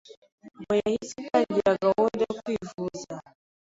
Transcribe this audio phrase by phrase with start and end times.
[0.59, 3.13] Ngo yahise atangira gahunda zo kwivuza,